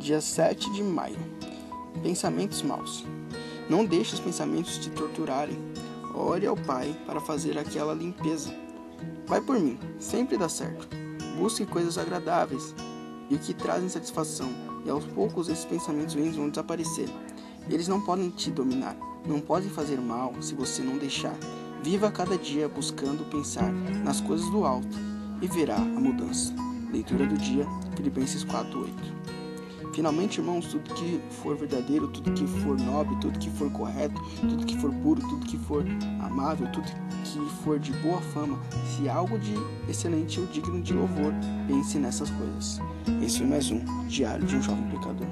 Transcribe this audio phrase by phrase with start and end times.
[0.00, 1.18] dia 7 de maio.
[2.02, 3.04] Pensamentos maus.
[3.68, 5.58] Não deixe os pensamentos te torturarem.
[6.14, 8.52] Ore ao Pai para fazer aquela limpeza.
[9.26, 10.88] Vai por mim, sempre dá certo.
[11.38, 12.74] Busque coisas agradáveis
[13.28, 14.48] e que trazem satisfação,
[14.84, 17.08] e aos poucos esses pensamentos ruins vão desaparecer.
[17.68, 21.36] Eles não podem te dominar, não podem fazer mal se você não deixar.
[21.82, 23.70] Viva cada dia buscando pensar
[24.02, 24.98] nas coisas do alto
[25.40, 26.52] e verá a mudança.
[26.90, 29.39] Leitura do dia, Filipenses 4:8.
[30.00, 34.64] Finalmente, irmãos, tudo que for verdadeiro, tudo que for nobre, tudo que for correto, tudo
[34.64, 35.84] que for puro, tudo que for
[36.20, 36.86] amável, tudo
[37.22, 39.52] que for de boa fama, se algo de
[39.90, 41.34] excelente ou digno de louvor,
[41.66, 42.80] pense nessas coisas.
[43.22, 45.28] Esse foi mais um Diário de um Jovem Pecador.